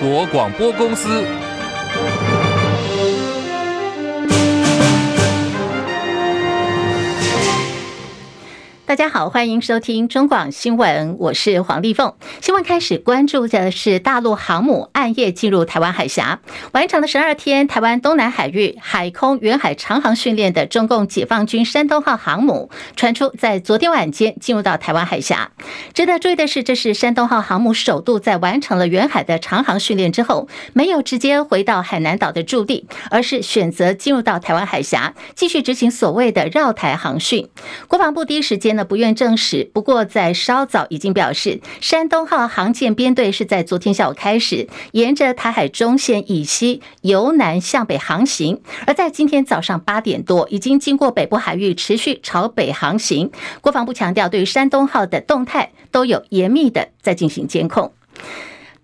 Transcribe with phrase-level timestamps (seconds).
[0.00, 1.49] 国广播公司。
[8.90, 12.12] 大家好，欢迎收听中广新闻，我是黄丽凤。
[12.40, 16.40] 新闻开始关注的是大陆航母暗夜进入台湾海峡，
[16.72, 25.52] 完成了十二天台湾东南海域海空远海长航训练的中共解放军山东号航母，传出在昨天晚间进入到台湾海峡。
[25.94, 37.48] 值得注意的是，这是山东号航母首度在完成了远海的长航训练之后，没有直接回到海南岛的驻地，而是选择进入到台湾海峡，继续执行所谓的绕台航训。
[37.86, 53.30] 国防部第一时间不愿证实，不过在稍早已经表示，山东号航舰编队是在昨天下午开始，沿着台海中线以西由南向北航行，而在今天早上八点多，已经经过北部海域，持续朝北航行。
[53.60, 57.92] 国防部强调，对山东号的动态都有严密的在进行监控。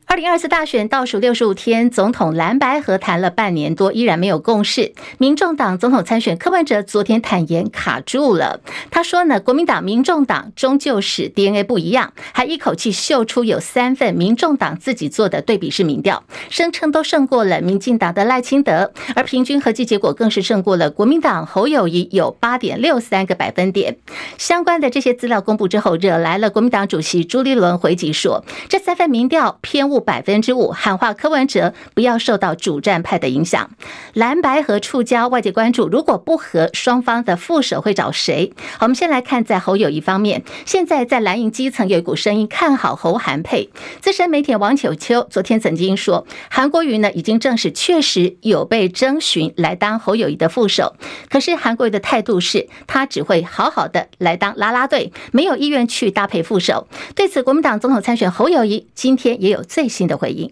[0.08, 4.92] 二零二四大选倒数六十五天，总统蓝白和谈了半年多，依然没有共识。
[5.18, 8.60] 民众党总统参选柯文哲昨天坦言卡住了。
[8.88, 23.96] 他说呢，国民党、民众党终究是 DNA 不一样，还一口气秀出有三份民众党自己做的对比式民调，声称都胜过了民进党的赖清德，而平均合计结果更是胜过了国民党侯友谊有八点六三个百分点。
[24.38, 29.95] 相关的这些资料公布之后，惹来了国民党主席朱立伦回击说，这三份民调偏误。
[30.00, 33.70] 百分之五喊话柯文哲不要受到主战派的影响，
[34.14, 38.52] 蓝白和触礁，外界关注如果不和双方的副手会找谁？
[38.78, 43.70] 好，我们先来看在侯友谊方面，现在在蓝营基层有一股声音看好侯韩配。
[44.00, 50.96] 资深媒体王秋秋昨天曾经说，韩国瑜呢已经证实确实有被征询来当侯友谊的副手，
[51.28, 56.88] 可是韩国瑜的态度是他只会好好的来当啦啦队，没有意愿去搭配副手。
[57.14, 60.50] 对此，国民党总统参选侯友谊今天也有最新的回应，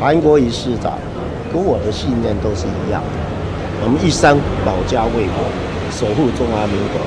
[0.00, 0.92] 韩国瑜市长
[1.52, 5.44] 跟我的信念都是一样的，我们一生保家卫国，
[5.90, 7.00] 守护中华民国，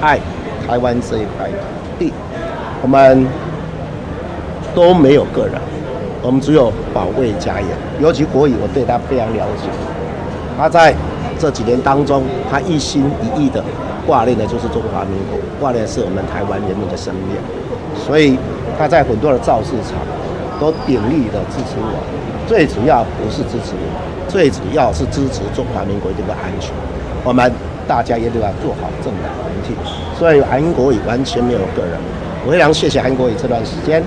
[0.00, 0.18] 爱
[0.66, 1.56] 台湾这一块土
[1.98, 2.12] 地，
[2.82, 3.26] 我们
[4.74, 5.54] 都没有个人，
[6.22, 7.68] 我们只有保卫家园。
[8.00, 9.68] 尤其国语，我对他非常了解，
[10.58, 10.94] 他在
[11.38, 13.62] 这几年当中，他一心一意的
[14.06, 17.36] 挂念的就是中华民国，挂念是我们台湾人民的生命，
[18.06, 18.38] 所以
[18.78, 19.96] 他在很多的造势场。
[20.60, 22.02] 都鼎力的支持我，
[22.46, 26.72] 最主要不是支持我，最主要是支持中华民国这个安全。
[27.24, 27.52] 我们
[27.86, 29.74] 大家也都要做好政党轮替，
[30.18, 31.98] 所以韩国瑜完全没有个人。
[32.46, 34.02] 我非常谢谢韩国瑜这段时间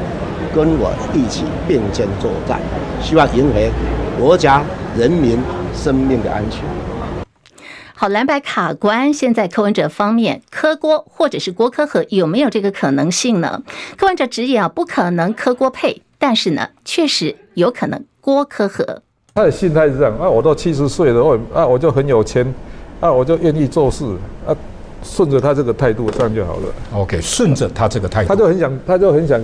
[0.56, 2.60] 跟我一起并肩作战，
[3.02, 3.70] 希望赢回
[4.18, 4.64] 国家
[4.98, 5.38] 人民
[5.74, 6.64] 生命的安全。
[7.94, 13.62] 好，蓝白卡关，现在柯文哲方面，柯郭或者是郭柯和有没有这个可能性呢？
[13.98, 16.02] 柯文哲直言啊，不可能柯郭配。
[16.20, 19.02] 但是呢，确实有可能郭柯和。
[19.34, 22.46] 他的心态是这样啊，我都七十岁了，我啊我就很有钱，
[23.00, 24.04] 啊我就愿意做事
[24.46, 24.54] 啊，
[25.02, 26.64] 顺着他这个态度这样就好了。
[26.94, 29.42] OK，顺着他这个态度，他就很想，他就很想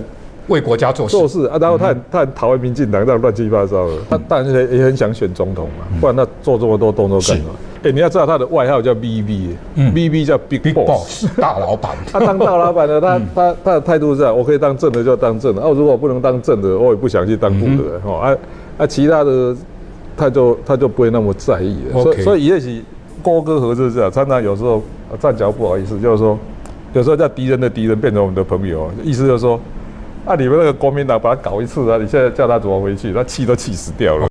[0.48, 1.56] 为国家做事做事啊。
[1.58, 7.50] 然后他很、嗯、他很讨厌民进党这样乱七八糟的，嗯、他当然也很想选总统嘛，嗯、不然他做这么多动作干嘛？
[7.86, 11.92] 哎，你要知道他的外号叫 BB，BB 叫 Big Boss，大老板。
[12.12, 18.00] 他 当大老板的，他他他的态度是这样：我可以当正的就当正的，哦，如果不能当正的，我也不想去当副的。
[18.04, 18.34] 哦，啊
[18.78, 19.54] 啊，其他的
[20.16, 21.78] 他就他就不会那么在意。
[21.92, 22.82] 所以所以也许
[23.22, 24.82] 郭柯合是这样，常常有时候
[25.20, 26.36] 站脚不好意思，就是说
[26.92, 29.60] 有时候叫敌人的敌人变成我们的朋友，意思就是说
[30.24, 33.12] 啊，你们那个国民党把他搞一次啊，你现在叫他怎么回去？
[33.12, 34.26] 他气都气死掉了。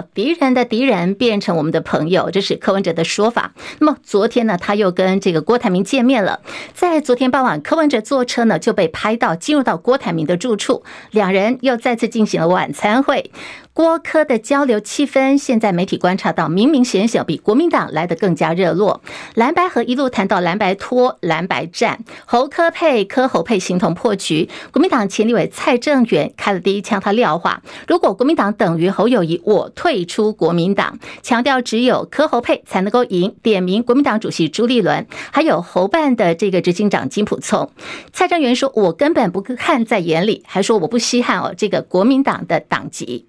[0.00, 3.52] 敌人的敌人变成我们的朋友，这是柯文哲的说法。
[3.78, 6.40] 那么昨天呢，他又跟这个郭台铭见面了。
[6.72, 13.30] 在昨天傍晚，柯文哲坐车呢就被拍到进入到郭台铭的住处，两人又再次进行了晚餐会。
[13.74, 19.02] 郭柯的交流气氛，现在媒体观察到，明明显显比国民党来得更加热络。
[19.34, 24.48] 蓝白合一路谈到蓝白拖、蓝白战，侯柯配、柯侯配形同破局。
[24.70, 31.00] 国民党前立委蔡正元开了第一枪，他撂话：如果国民党等于侯友谊，我退出国民党。
[31.24, 37.68] 强调只有柯侯配才能够赢，点名国民党主席朱立伦，还有侯办的这个执行长金溥聪。
[38.12, 43.26] 蔡正元说：“我根本不看在眼里，还说我不稀罕哦，这个国民党的党籍。”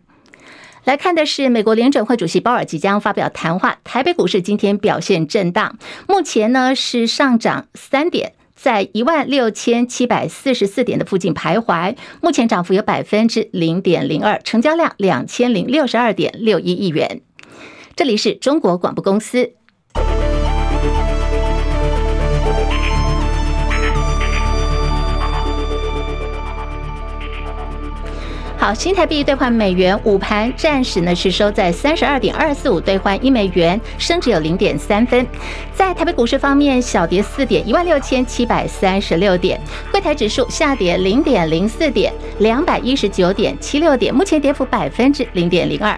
[0.85, 3.79] 来看的是美国联准会主席鲍尔即将发表谈话。
[3.83, 11.95] 台北股市今天表现震荡，目前呢是上涨三点，在一万六千七百四十四点的附近徘徊。
[12.21, 17.21] 目前涨幅有百分之零点零二，成交量两千零六十二点六一亿元。
[17.95, 19.53] 这里是中国广播公司。
[28.65, 35.23] 好，新台币兑换美元，午盘暂时呢是收在三十二点二四五兑换一美元，升值有零点三分。
[35.75, 39.61] 在台北股市方面，小跌四点，一万六千七百三十六点。
[39.91, 45.95] 柜台指数下跌零点零四点，两百一十九点七六点，目前跌幅百分之零点零二。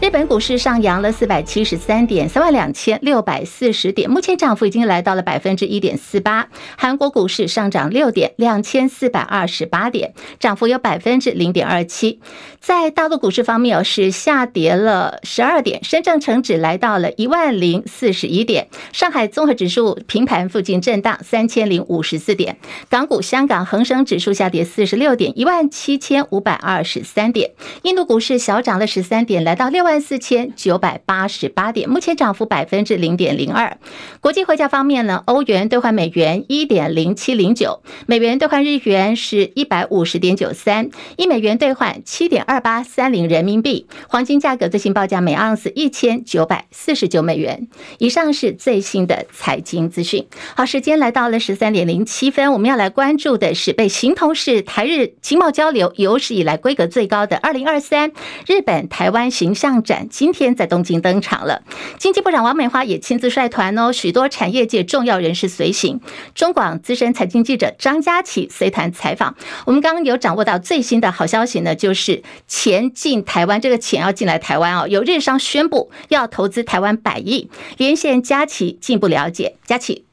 [0.00, 6.48] 日本股市上扬了四百七十三点，三万两千六百四十点，目前涨幅已经来到了百分之一点四八。
[6.76, 12.20] 韩国股市上涨六点，两千四百二十八点，涨幅有百分之零点二七。
[12.60, 22.56] 在大陆股市方面，是下跌了十二点，深证成指来到了一万零四十一点，上海综合指数平盘附近震荡三千零五十四点，
[22.88, 27.50] 港股香港恒生指数下跌四十六点，一万七千五百二十三点，
[27.82, 29.74] 印度股市小涨了十三点，来到。
[29.74, 33.76] 六万四千九百八十八点，目前涨幅百分之零点零二。
[34.20, 43.88] 国际汇价方面呢，欧元兑换美元一点零七零九，美元兑换日元是一百五十点九三，一美元兑换七点二八三零人民币。
[44.06, 47.66] 黄金价格最新报价每盎司一千九百四十九美元。
[47.98, 50.24] 以上是最新的财经资讯。
[50.54, 58.12] 好，时间来到了十三点零七分，我们要来关注的是被形同是台日经贸交流有史以来规格最高的二零二三
[58.46, 61.62] 日本台湾形象展今天在东京登场了，
[61.98, 66.00] 经济部长王美花也亲自率团哦，许多产业界重要人士随行。
[66.34, 69.36] 中广资深财经记者张佳琪随团采访。
[69.66, 77.50] 我们刚刚有掌握到最新的好消息呢，就是钱进台湾，这个钱要进来台湾哦，有日商宣布要投资台湾百亿。
[77.76, 80.06] 连线佳琪进一步了解，佳琪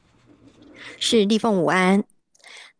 [0.98, 2.11] 是立凤午安。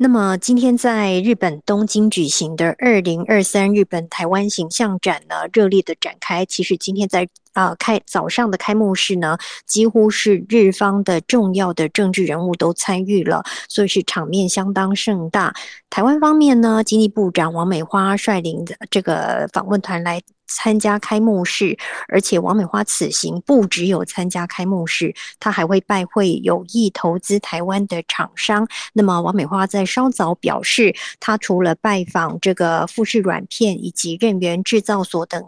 [0.02, 6.44] 那么今天在日本东京举行的二零二三日本台湾形象展呢，热烈的展开。
[6.44, 15.54] 其实今天在啊、开早上的开幕式呢，几乎是日方的重要的政治人物都参与了，所以是场面相当盛大。
[15.88, 20.20] 台湾方面呢，经济部长王美花率领的这个访问团来。
[20.54, 21.76] 参加开幕式，
[22.08, 28.68] 而且王美花此行不只有参加开幕式，她还会拜会有意投资台湾的厂商。
[28.92, 35.42] 那么，王美花在稍早表示，她除了拜访这个富士软片以及任元制造所等。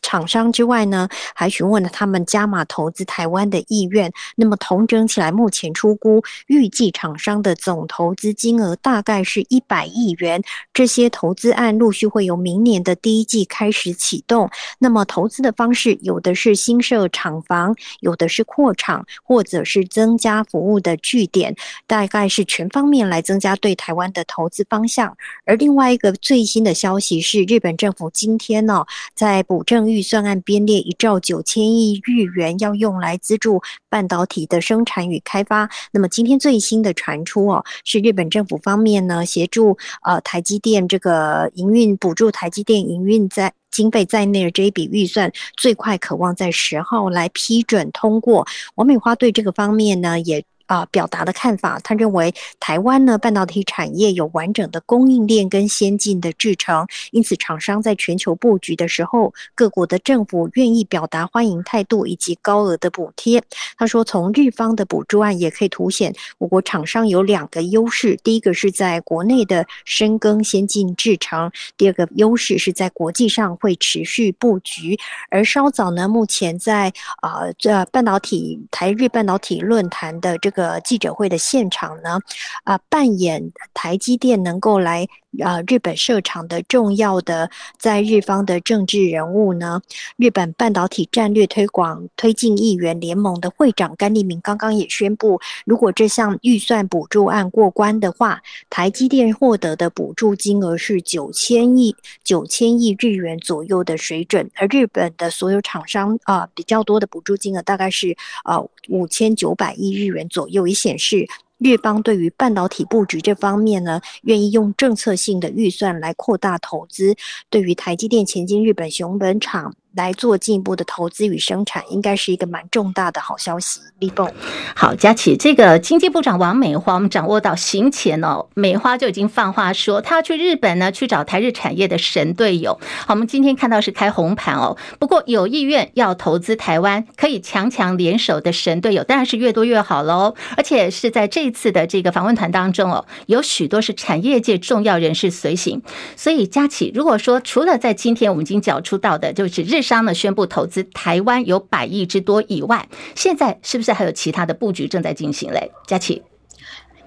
[0.00, 4.10] 厂商之外呢，还询问了他们加码投资台湾的意愿。
[4.36, 10.42] 那么统整起来，目前出估预计厂商的总投资金额大概是一百亿元。
[10.72, 14.48] 这些投资案陆续会由明年的第一季开始启动。
[14.78, 21.54] 那么投资的方式，有的是新设厂房，有的是扩厂，或者是增加服务的据点，
[21.86, 25.14] 大概是全方面来增加对台湾的投资方向。
[25.44, 29.81] 而另外一个最新的消息是，日本政府今天呢、在补正。
[29.90, 35.68] 预算案编列一兆九千亿日元，要用来资助半导体的生产与开发。
[35.92, 48.46] 那么今天最新的传出哦，是日本政府方面呢协助呃台积电这个营运补助台积电营运在经费在内的这一笔预算，最快可望在十号来批准通过。
[48.74, 50.44] 王美花对这个方面呢也。
[50.66, 63.42] 啊，表达的看法，他认为台湾呢半导体产业有完整的供应链跟先进的制程，因此厂商在全球布局的时候，各国的政府愿意表达欢迎态度以及高额的补贴。
[63.76, 74.96] 他说，从日方的补助案也可以凸显我国厂商有两个优势：第一个是在国内的深耕先进制程；第二个优势是在国际上会持续布局。
[75.28, 80.51] 而稍早呢，目前在啊这半导体台日半导体论坛的这。
[80.52, 82.20] 个，记者会的现场呢，
[82.62, 85.08] 啊、扮演台积电能够来。
[85.40, 89.80] 啊，日本设厂的重要的在日方的政治人物呢，
[90.16, 111.26] 日本半导体战略推广推进议员联盟的会长甘利明刚刚也宣布，如果这项预算补助案过关的话，台积电获得的补助金额是九千亿九千亿日元左右的水准，而日本的所有厂商啊，比较多的补助金额大概是啊五千九百亿日元左右，也显示。
[111.62, 117.14] 日方对于半导体布局这方面呢，愿意用政策性的预算来扩大投资。
[117.48, 119.74] 对于台积电前进日本熊本厂。
[119.94, 123.80] 来做进一步的投资与生产，应该是一个蛮重大的好消息。
[123.98, 124.30] 立凤，
[124.74, 132.80] 好，佳琪，这个经济部长王美花，我们掌握到行前哦，美花就已经放话说，他要去日本呢，去找台日产业的神队友。
[133.06, 140.34] 好，我们今天看到是开红盘哦，不过有意愿要投资台湾，可以强强联手的神队友，当然是越多越好喽。
[140.56, 145.82] 而且是在这次的这个访问团当中哦，有许多是产业界重要人士随行。
[146.16, 155.70] 所以，佳琪，如果说除了在今天我们已经缴出到的，就是日商呢宣布投资台湾有百亿之多以外，现在是不是还有其他的布局正在进行嘞？
[155.86, 156.22] 佳琪。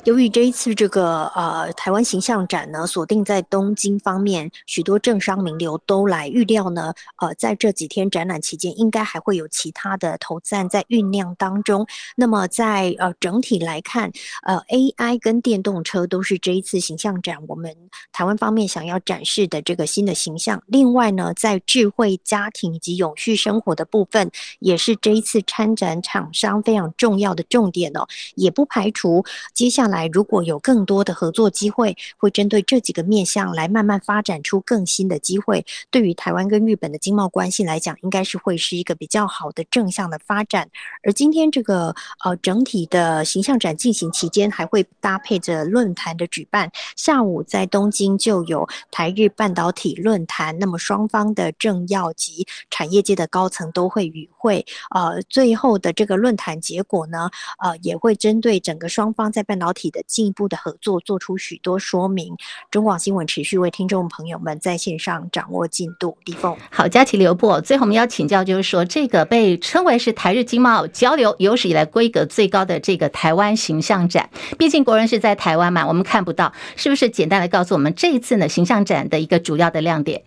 [0.06, 11.88] 由于这一次这个呃台湾形象展呢，锁定在东京方面，许多政商名流都来，预料呢，呃，在这几天展览期间，应该还会有其他的投资案在酝酿当中。
[12.16, 14.12] 那么在呃整体来看，
[14.44, 17.76] 呃，AI 跟电动车都是这一次形象展我们
[18.12, 20.62] 台湾方面想要展示的这个新的形象。
[20.68, 29.95] 另外呢，在智慧家庭以及永续生活的部分，也是这一次参展厂商非常重要的重点哦，也不排除接下来。
[29.96, 35.66] 来，如果有更多的合作机会，会针对这几个面向来慢慢发展出更新的机会。
[35.90, 40.70] 对于台湾跟日本的经贸关系来讲，应该是会是一个比较好的正向的发展。
[41.02, 46.70] 而今天这个呃整体的形象展进行期间，还会搭配着论坛的举办。
[46.98, 54.66] 下午在东京就有台日半导体论坛，那么双方的政要及产业界的高层都会与会。
[54.94, 57.30] 呃，最后的这个论坛结果呢，
[57.64, 59.85] 呃，也会针对整个双方在半导体。
[59.90, 62.36] 的进一步的合作，做出许多说明。
[62.70, 66.18] 中广新闻持续为听众朋友们在线上掌握进度。
[66.26, 67.60] 李凤，好，佳琪留步。
[67.62, 77.06] 最后我们要请教，就是说这个被称为是台日经贸交流有史以来规格最高的这个台湾形象展，毕竟国人是在台湾嘛，我们看不到，是不是？
[77.16, 80.24] 简单的告诉我们这一次呢形象展的一个主要的亮点。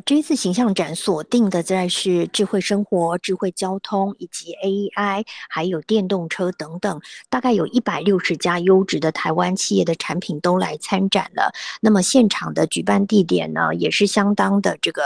[0.00, 11.52] 这一次形象展锁定的在是智慧生活、智慧交通以及 AI，还有电动车等等，大概有一百六十家优质的台湾企业的产品都来参展了。
[11.80, 15.02] 那么现场的举办地点呢，也是相当的这个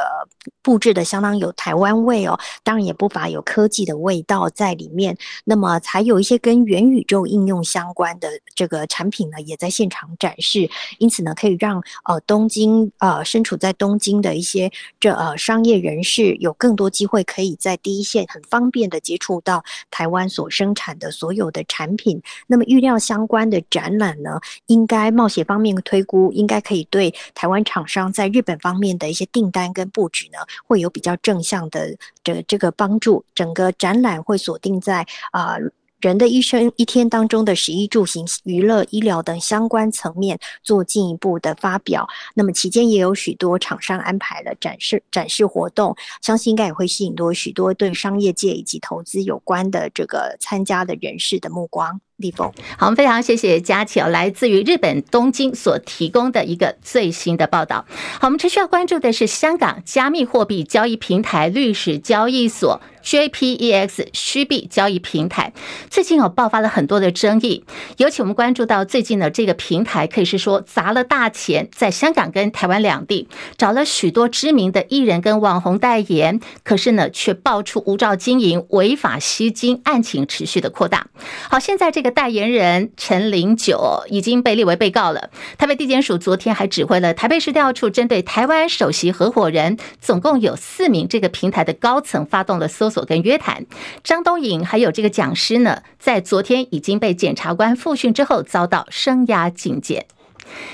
[0.62, 5.16] 布置的相当有台湾味哦，当然也不乏有科技的味道在里面。
[5.45, 10.69] 那么还有一些跟元宇宙应用相关的这个产品呢，也在现场展示。
[10.99, 14.71] 因此呢，可以让呃东京呃身处在东京的一些。
[15.00, 22.21] 这呃，商业人士有更多机会可以在第一线很方便的接触到台湾所生产的所有的产品。
[22.47, 33.25] 那么预料相关的展览呢，应该贸协方面推估，应该可以对台湾厂商在日本方面的一些订单跟布局呢，会有比较正向的这这个帮助。
[33.35, 35.56] 整个展览会锁定在啊。
[36.00, 42.07] 人的一生一天当中的食衣住行、娱乐、医疗等相关层面做进一步的发表。
[42.35, 52.00] 那么期间也有许多厂商安排了展示展示活动，相信应该也会吸引多许多对商业界以及投资有关的这个参加的人士的目光。
[52.16, 57.85] 立峰，好，我们非常谢谢佳琪，来自于日本东京所提供的一个最新的报道。
[58.18, 65.52] 好，我们持续要关注的是香港加密货币交易平台律师交易所 JPEX 虚币交易平台，
[65.90, 67.64] 最近有爆发了很多的争议。
[67.99, 81.08] 尤其我们关注到最近的这个平台，可以是说砸了大钱，在香港跟台湾两地找了许多知名的艺人跟网红代言，可是呢，却爆出无照经营、违法吸金案情持续的扩大。
[81.50, 82.06] 好，现在这个。
[82.11, 85.31] 代言人陈零九已经被列为被告了。
[85.59, 93.67] 台北地检署昨天还指挥了台北市调处，针对台湾首席合伙人，总共有四名这个平台的高层发动了搜索跟约谈。
[94.03, 100.07] 张东颖还有这个讲师呢，在昨天已经被检察官复讯之后，遭到声押警戒。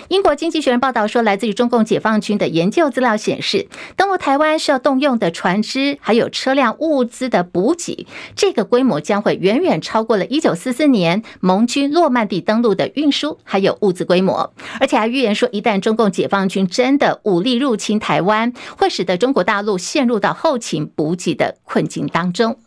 [0.08, 22.58] 英国经济学人报道说，来自于中共解放军的研究资料显示，登陆台湾需要动用的船只还有车辆物资的补给，这个规模将会远远超过了1944年盟军诺曼底登陆的运输还有物资规模，而且还预言说，一旦中共解放军真的武力入侵台湾，会使得中国大陆陷入到后勤补给的困境当中。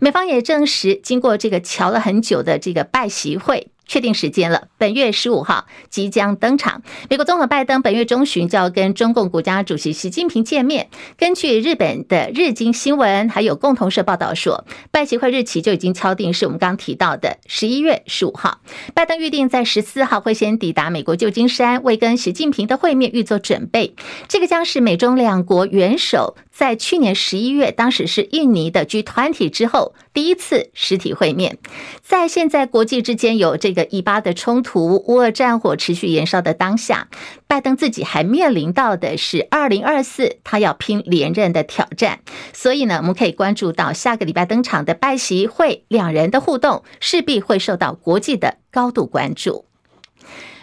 [0.00, 3.68] 美方也证实，经过这个瞧了很久的这个拜习会。
[3.88, 6.82] 确定时间了，本月十五号即将登场。
[7.10, 10.88] 美国总统拜登本月中旬就要跟中共国家主席习近平见面。
[11.16, 18.60] 根据日本的日经新闻还有共同社报道说，拜习会日期就已经敲定，是我们刚提到的十一月十五号。
[18.94, 23.94] 拜登预定在十四号会先抵达美国旧金山，为跟习近平的会面预做准备。
[24.28, 31.58] 这个将是美中两国元首在去年十一月，当时是印尼的 G 团体之后第一次实体会面。
[32.02, 33.86] 在现在国际之间有这个。
[33.90, 37.08] 以巴的冲突，乌俄战火持续延烧的当下，
[37.46, 42.20] 拜登自己还面临到的是二零二四，他要拼连任的挑战。
[42.52, 49.64] 所以呢，我们可以关注到下个礼拜登场的拜习会，两人的互动势必会受到国际的高度关注。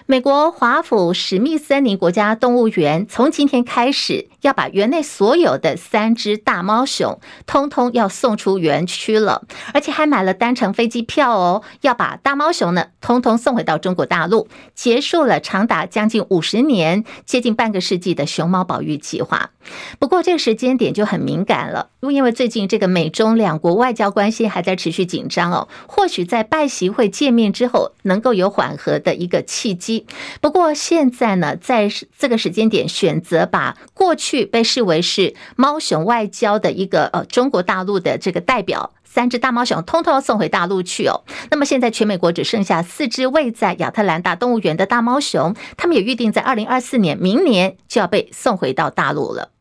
[0.08, 9.42] 美国华府史密森林国家动物园从今天开始要把园内所有的三只大猫熊通通要送出园区了，
[9.74, 19.50] 而且还买了单程飞机票哦，要把大猫熊呢通通送回到中国大陆，结束了长达将近五十年、接近半个世纪的熊猫保育计划。
[19.98, 29.95] 不过这个时间点就很敏感了，因为最近这个美中两国外交关系还在持续紧张哦，或许在拜习会见面之后能够有缓和的一个契机。
[30.42, 41.24] 不过现在呢，在这个时间点选择把过去被视为是猫熊外交的一个呃中国大陆的这个代表三只大猫熊，通通要送回大陆去哦。
[41.50, 49.55] 那么现在全美国只剩下四只未在亚特兰大动物园的大猫熊，他们也预定在二零二四年明年就要被送回到大陆了。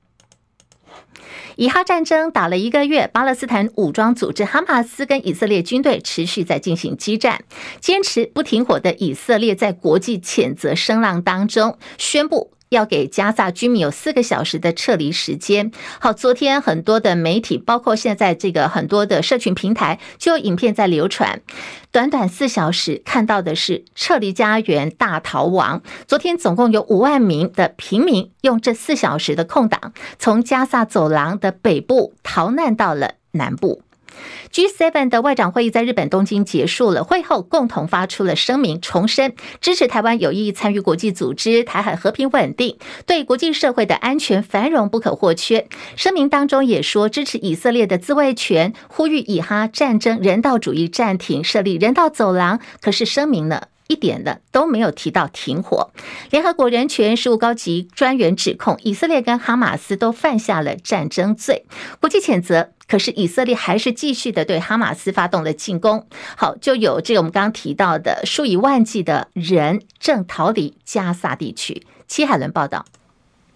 [1.56, 7.44] 以哈战争打了一个月，巴勒斯坦武装组织哈马斯跟以色列军队持续在进行激战，
[7.80, 12.52] 坚持不停火的以色列在国际谴责声浪当中宣布。
[12.74, 15.70] 要给加萨居民有四个小时的撤离时间。
[16.00, 21.40] 好，昨天很多的媒体，包括现在这个很多的社群平台，就有影片在流传。
[21.90, 25.82] 短短四小时，看到的是撤离家园大逃亡。
[26.08, 33.82] 昨天总共有五万名的平民用这四小时的空档，从加萨走廊的北部逃难到了南部。
[34.52, 45.66] G7 的外长会议在日本东京结束了，会后共同发出了声明，重申支持台湾有意参与国际组织，台海和平稳定，对国际社会的安全繁荣不可或缺。
[45.96, 52.60] 声明当中也说支持以色列的自卫权，呼吁以哈战争人道主义暂停，设立人道走廊。
[52.80, 55.90] 可是声明呢，一点的都没有提到停火。
[56.30, 61.64] 联合国人权事务高级专员指控以色列跟哈马斯都犯下了战争罪，
[62.00, 62.70] 国际谴责。
[62.86, 66.06] 可是以色列还是继续的对哈马斯发动了进攻。
[66.36, 71.86] 好，就有这个我们刚刚提到的数以万计的人正逃离加萨地区。
[72.06, 72.84] 齐海伦报道。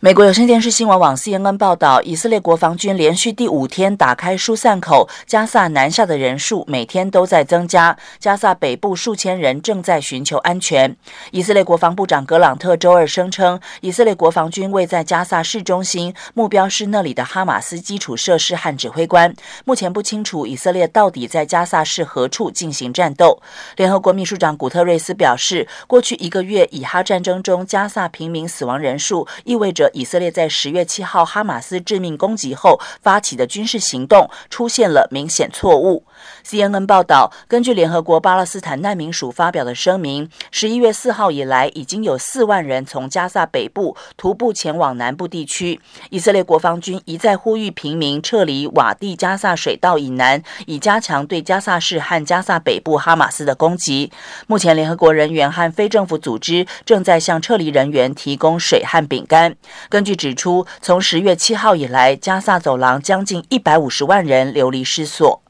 [0.01, 7.99] 美国有线电视新闻网 CNN 报道，以色列国防军连续第五天打开疏散口，加萨南下的人数每天都在增加。
[8.21, 10.97] 加萨北部数千人正在寻求安全。
[11.33, 19.35] 以色列国防部长格朗特周二声称，以色列国防军位在加萨市中心，目标是那里的哈马斯基础设施和指挥官。
[19.65, 23.43] 目前不清楚以色列到底在加萨市何处进行战斗。
[23.75, 29.88] 联合国秘书长古特瑞斯表示，过去一个月以哈战争中加萨平民死亡人数意味着。
[29.93, 36.05] 以色列在十月七号哈马斯致命攻击后发起的军事行动出现了明显错误。
[36.47, 45.81] CNN 报道，根据联合国巴勒斯坦难民署发表的声明，十一月四号以来，已经有四万人从加萨北部徒步前往南部地区。
[46.11, 54.11] 以色列国防军一再呼吁平民撤离瓦蒂加萨水道以南，以加强对加萨市和加萨北部哈马斯的攻击。
[54.47, 59.55] 目前，联合国人员和非政府组织正在向撤离人员提供水和饼干。
[59.89, 65.43] 根据指出，从十月七号以来，加萨走廊将近一百五十万人流离失所。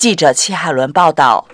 [0.00, 1.46] 记者戚海伦报道。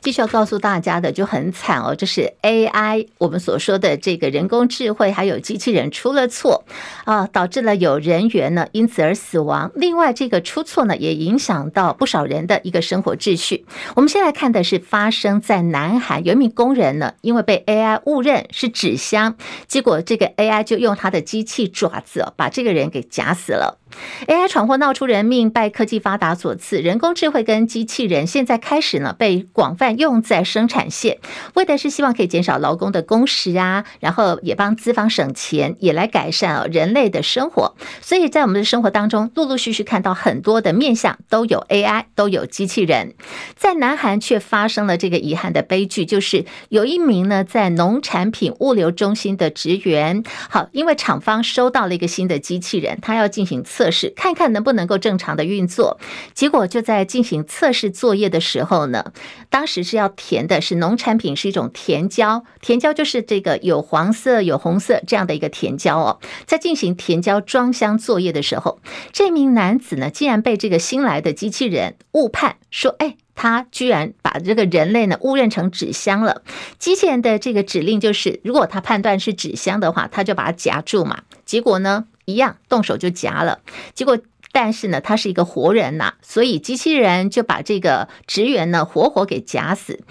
[0.00, 6.64] 继续要告诉大家的就很惨哦，这是 AI 我们所说的这个人工智慧，还有机器人出了错
[7.04, 9.70] 啊，导致了有人员呢因此而死亡。
[9.76, 13.64] 另外，这个出错呢也影响到不少人的一个生活秩序。
[13.94, 19.36] 我们先来看的是发生在南韩，有一名工人呢因为被 AI 误认是纸箱，
[19.68, 23.78] 结果这个 AI 就用他的机器爪子哦把这个人给夹死了。
[24.26, 26.78] AI 闯祸闹出人命，拜科技发达所赐。
[26.80, 31.18] 人工智慧跟机器人现在开始呢被广泛用在生产线，
[31.54, 37.74] 为的是希望可以减少劳工的工时啊，然后也帮资方省钱，也来改善哦人类的生活。
[38.00, 43.14] 所以在我们的生活当中，陆陆续续看到很多的面向都有 AI，都有机器人。
[43.56, 53.83] 在南韩却发生了这个遗憾的悲剧，就是有一名呢在农产品物流中心的职员，好，因为厂方收到了一个新的机器人，他要进行测。
[53.84, 55.98] 测试看看能不能够正常的运作，
[56.32, 59.12] 结果就在进行测试作业的时候呢，
[59.50, 68.80] 当时是要填的是农产品是一种甜椒，甜椒就是这个有黄色有红色这样的一个甜椒哦，在进行甜椒装箱作业的时候，
[69.12, 76.40] 这名男子呢竟然被这个新来的机器人误判，说哎，他居然把这个人类呢误认成纸箱了。
[76.78, 82.06] 机器人的这个指令就是，如果他判断是纸箱的话，他就把它夹住嘛，结果呢？
[82.24, 83.60] 一样动手就夹了，
[83.94, 84.18] 结果
[84.52, 90.04] 但是呢，他是一个活人呐，所以机器人就把这个职员呢活活给夹死。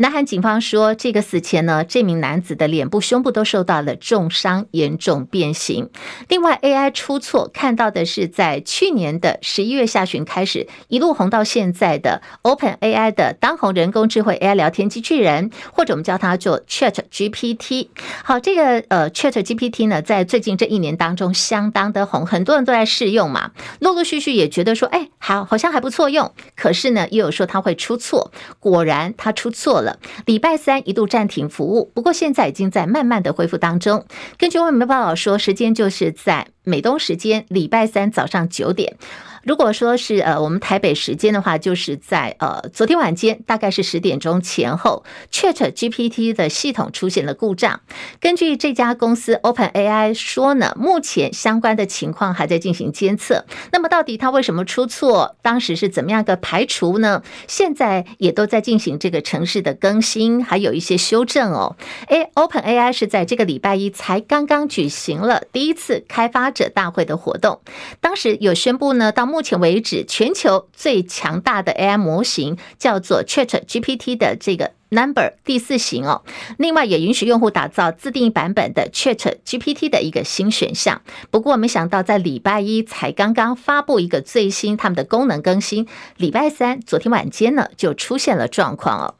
[0.00, 5.90] 南韩警方说，这个死前呢，这名男子的脸部、胸部都受到了重伤，严重变形。
[6.26, 17.88] 另外，AI 出错，看到的是在去年的十一月下旬开始，一路红到现在的 OpenAI 的当红人工智慧 AI 聊天机器人，或者我们叫它做 ChatGPT。
[18.24, 26.32] 好，这个呃 ChatGPT 呢，在最近这一年当中相当的红，很多人都在试用嘛，陆陆续续也觉得说，哎，好，好像还不错用。
[26.56, 29.89] 可是呢，也有说它会出错，果然它出错了。
[30.26, 34.04] 礼拜三一度暂停服务，不过现在已经在慢慢的恢复当中。
[34.38, 38.96] 根据外媒报道说，时间就是在美东时间礼拜三早上九点。
[39.42, 47.80] 如果说是呃我们台北时间的话，就是在呃昨天晚间大概是十点钟前后，ChatGPT 的系统出现了故障。
[48.20, 53.46] 根据这家公司 OpenAI 说呢，目前相关的情况还在进行监测。
[53.72, 55.36] 那么到底它为什么出错？
[55.40, 57.22] 当时是怎么样个排除呢？
[57.48, 61.76] 现在也都在进行这个程式的更新，还有一些修正哦。
[62.08, 67.60] 诶，OpenAI 是在这个礼拜一才刚刚举行了第一次开发者大会的活动，
[68.02, 69.30] 当时有宣布呢到。
[69.30, 76.24] 目前为止，全球最强大的 AI 模型叫做 ChatGPT 的这个 Number 第四型哦。
[76.58, 81.00] 另外，也允许用户打造自定义版本的 ChatGPT 的一个新选项。
[81.30, 85.86] 不过，没想到在礼拜一才刚刚发布一个最新他们的功能更新，
[86.16, 89.14] 礼拜三昨天晚间呢就出现了状况哦。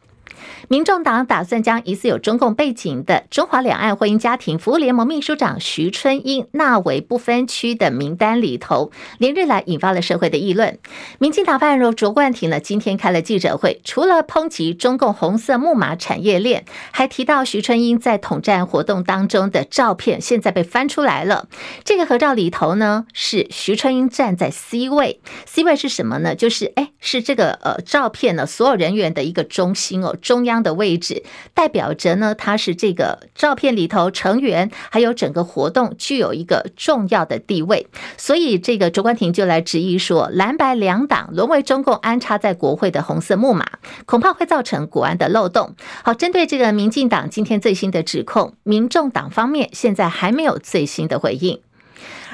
[0.71, 10.79] 民众党打算将疑似有中共背景的中华两岸婚姻家庭服务联盟秘书长徐春英纳为不分区的名单里头，连日来引发了社会的议论。
[11.19, 21.49] 民进党发言人卓冠廷呢，今天开了记者会，除了抨击中共红色木马产业链，还提到徐春英在统战活动当中的照片，现在被翻出来了。
[21.83, 26.37] 这个合照里头呢，是徐春英站在 C 位，C 位是什么呢？
[26.37, 30.60] 就是哎，是这个呃照片呢，所有人员的一个中心哦，中央。
[30.63, 31.23] 的位置
[31.55, 43.67] 代表着呢，他是这个照片里头成员，还有整个活动具有一个重要的地位，所以这个卓冠廷就来质疑说，蓝白两党沦为中共安插在国会的红色木马，
[44.07, 45.75] 恐怕会造成国安的漏洞。
[46.03, 51.61] 好，针对这个民进党今天最新的指控，民众党方面现在还没有最新的回应。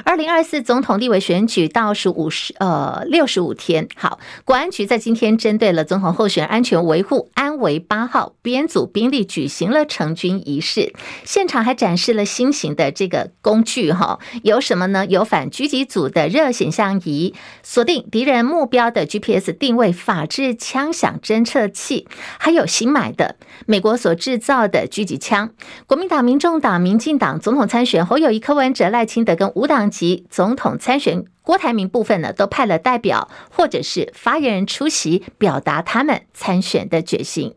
[0.05, 10.93] 二零二四总统立委选举倒数五十呃六十五天，好，国安局在今天针对了总统候选人安全维护安维八号编组兵力举行了成军仪式，
[11.25, 15.07] 现场还展示了新型的这个工具哈，有什么呢？
[15.07, 22.07] 有反狙击组的热显像仪，锁定敌人目标的 GPS 定位，法制枪响侦测器，
[22.39, 25.51] 还有新买的美国所制造的狙击枪。
[25.87, 29.86] 国民党、民众党、民进党总统参选侯友谊、柯文哲、赖清德跟五党。
[29.91, 37.55] 及总统参选郭台铭部分呢，都派了代表或者是发言人出席，表达他们参选的决心。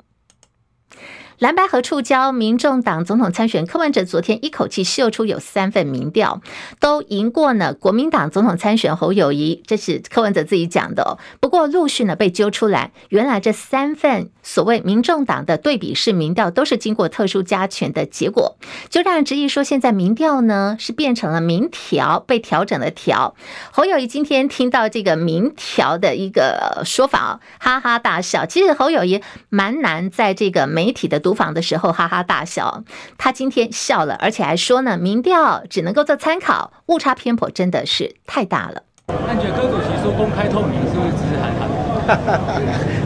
[1.39, 6.41] 蓝白合触礁，民众党总统参选柯文哲昨天一口气秀出有三份民调
[6.81, 7.73] 都赢过呢。
[7.73, 11.17] 国民党总统参选侯友谊，这是柯文哲自己讲的哦。
[11.39, 18.57] 不过陆续呢被揪出来，原来这三份所谓民众党的对比式民调都是经过特殊加权的结果，
[18.89, 23.33] 就让人质疑说现在民调呢是变成了民调被调整了调。
[23.71, 28.45] 侯友谊今天听到这个民调的一个说法，哈哈大笑。
[28.45, 31.21] 其实侯友谊蛮难在这个媒体的。
[31.29, 32.83] 读访的时候哈哈大笑，
[33.15, 38.81] 他今天笑了，而且还说呢，民调只能够做参考，误差偏颇真的是太大了。
[39.27, 41.69] 那你觉得柯主席说公开透明是不是只是喊喊？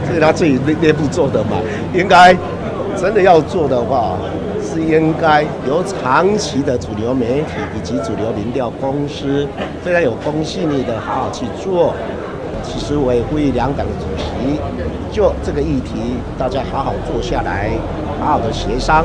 [0.08, 1.58] 这是他自己内内部做的嘛？
[1.92, 2.34] 应该
[2.96, 4.16] 真的要做的话，
[4.62, 9.46] 是应该由长期的主流媒体以及主流民调公司
[9.82, 11.94] 非常有公信力的，好好去做。
[12.62, 14.58] 其实我也呼吁两党的主席，
[15.12, 17.70] 就这个议题，大家好好坐下来，
[18.24, 19.04] 好的协商。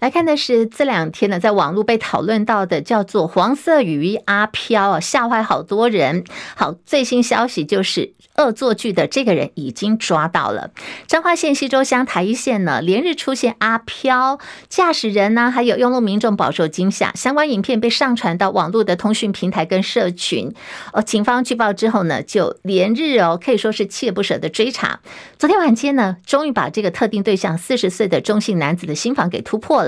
[0.00, 6.22] 来看的是这两天呢，在网络被讨论到的叫做“黄色雨衣阿飘”啊，吓坏好多人。
[6.54, 10.70] 好，最新消息就是恶作剧的这个人已经抓到了。
[11.08, 17.12] 彰化县溪州乡台一线呢，连日出现阿飘驾驶人呢，还有用路民众饱受惊吓。
[17.16, 20.54] 相关影片被上传到网络的通讯平台跟社群。
[20.92, 25.00] 哦，警方举报之后呢，就连日哦，可以说是锲不舍的追查。
[25.36, 29.87] 昨天晚间呢，终于把这个特定对象四十岁的中性男子的心房给突破了。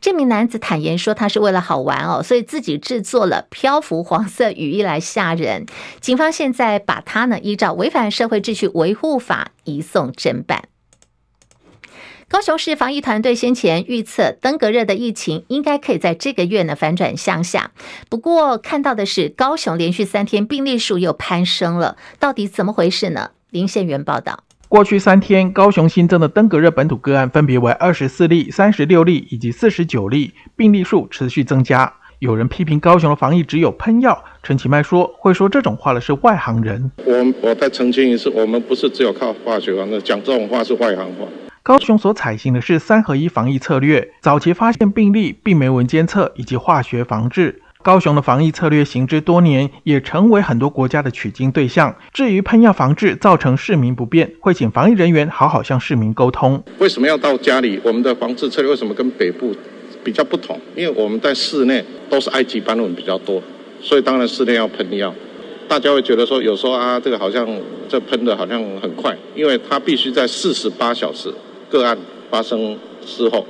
[0.00, 5.66] 这名男子坦言说，他是为了好玩哦，所以自己制作了漂浮黄色雨衣来吓人。
[6.00, 10.68] 警方现在把他呢依照违反社会秩序维护法移送侦办。
[12.26, 17.70] 高雄市防疫团队先前预测登革热的疫情应该可以在这个月呢反转向下，
[18.08, 23.32] 不过看到的是高雄连续三天病例数又攀升了，到底怎么回事呢？
[23.50, 24.42] 林宪元报道。
[24.74, 31.92] 过去三天，高雄新增的登革热本土个案分别为二十四例、三十六例以及四十九例，病例数持续增加。
[32.18, 41.24] 有人批评高雄的防疫只有喷药，陈其迈说：“会说这种话的是外行人。”我我再澄清一次，我们不是只有靠化学防治讲这种话是外行话。
[41.62, 47.62] 高雄所采行的是三合一防疫策略，早期发现病例，病媒文监测以及化学防治。
[47.84, 51.94] 高雄的防疫策略行之多年，也成为很多国家的取经对象。
[52.14, 56.64] 至于喷药防治造成市民不便，会请防疫人员好好向市民沟通。
[56.78, 57.78] 为什么要到家里？
[57.84, 59.54] 我们的防治策略为什么跟北部
[60.02, 60.58] 比较不同？
[60.74, 63.42] 因为我们在室内都是埃及斑纹比较多，
[63.82, 65.14] 所以当然室内要喷药。
[65.68, 67.46] 大家会觉得说，有时候啊，这个好像
[67.86, 71.30] 这喷的好像很快，因为它必须在四十八小时
[71.68, 71.94] 个案
[72.30, 73.46] 发生之后，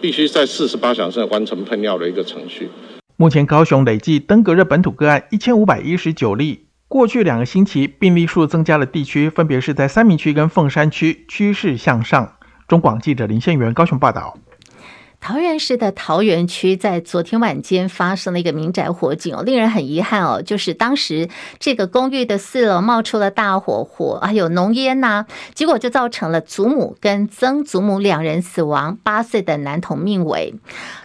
[0.00, 2.68] 必须在四十八小时内完成喷药的一个程序。
[3.20, 12.34] 目前高雄累计登革热本土个案一千五百一十九例，过去两个星期病例数增加的地区分别是在三明区跟凤山区，趋势向上。
[12.68, 14.38] 中广记者林宪元高雄报道。
[15.20, 21.28] 桃园市的桃园区在昨天晚间发生了一个民宅火警哦，令人很遗憾哦，就是当时
[21.58, 30.54] 这个公寓的四楼冒出了大火，火还有浓烟呐，结果就造成了祖母跟曾祖母两人死亡，八岁的男童命危。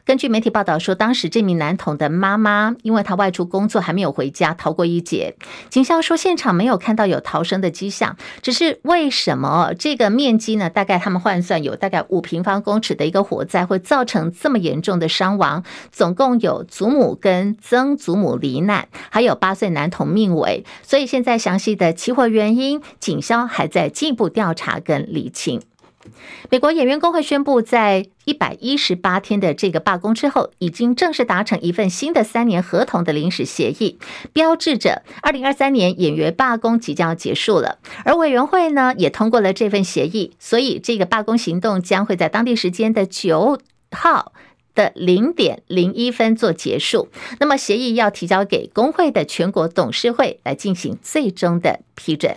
[0.06, 5.36] 根据媒体报道说，当时这名男童的妈妈因为他外出工作还没有回家，逃过一劫。
[5.70, 10.70] 警消说现场没有看到有逃生的迹象，只是为什么这个面积呢？
[10.70, 14.03] 大概他们换算有大概五平方公尺的一个火灾会造。
[14.04, 20.66] 造成这么严重的伤亡，总共有祖母跟曾祖母罹难，还有八岁男童命危。
[20.82, 25.62] 所以现在详细的起火原因，警消还在进一步调查跟厘清。
[26.50, 33.98] 美国演员工会宣布，在一百一十八天的这个罢工之后，已经正式达成一份新的三年合同的临时协议，
[34.34, 37.80] 标志着二零二三年演员罢工即将要结束了。
[38.04, 43.58] 而委员会呢，也通过了这份协议，所以这个罢工行动将会在当地时间的九
[43.94, 44.34] 号
[44.76, 52.36] 的零点零一分做结束，那么协议要提交给工会的全国董事会来进行最终的批准。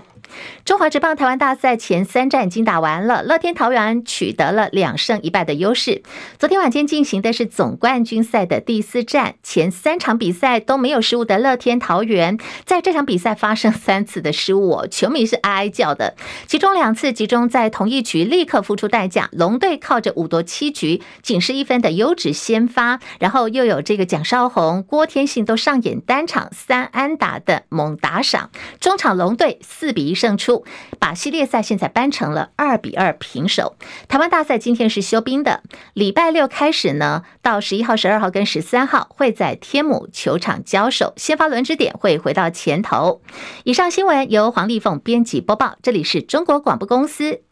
[0.65, 6.03] 中华职棒台湾大赛前三战已经打完了，乐天桃园取得了两胜一败的优势。
[6.39, 16.15] 昨天晚间进行的是总冠军赛的第四战，前三场比赛都没有失误的乐天桃园，在这场比赛发生三次的失误，球迷是哀哀叫的。
[16.47, 19.31] 其中两次集中在同一局，立刻付出代价。
[19.33, 30.65] 龙队靠着五夺七局仅失一分的优质先发，然后又有这个蒋少宏、郭天信都上演单场三安打的猛打赏，中场龙队四比一胜出，
[30.99, 33.77] 把系列赛现在扳成了二比二平手。
[34.09, 35.63] 台湾大赛今天是休兵的，
[35.95, 43.23] 礼拜六开始呢，到十一号、十二号跟十三号会在天母球场交手，先发轮值点会回到前头。
[43.63, 47.43] 以上新闻由黄丽凤编辑播报，这里是中国广播公司。